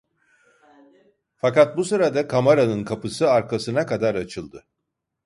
[1.37, 4.65] Fakat bu sırada kamaranın kapısı arkasına kadar açıldı.